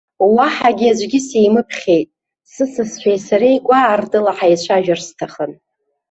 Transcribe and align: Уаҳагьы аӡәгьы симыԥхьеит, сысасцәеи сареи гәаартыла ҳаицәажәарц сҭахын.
Уаҳагьы 0.35 0.87
аӡәгьы 0.91 1.19
симыԥхьеит, 1.27 2.09
сысасцәеи 2.51 3.19
сареи 3.25 3.57
гәаартыла 3.65 4.31
ҳаицәажәарц 4.37 5.05
сҭахын. 5.09 5.51